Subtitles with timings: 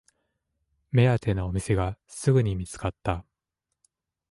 [0.89, 3.23] 目当てのお店がすぐに見つかった